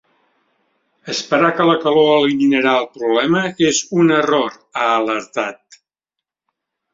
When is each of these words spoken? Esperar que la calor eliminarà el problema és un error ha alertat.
Esperar 1.11 1.51
que 1.59 1.67
la 1.69 1.75
calor 1.83 2.09
eliminarà 2.21 2.71
el 2.85 2.87
problema 2.95 3.43
és 3.69 3.83
un 4.05 4.15
error 4.17 4.57
ha 4.81 4.89
alertat. 4.95 5.79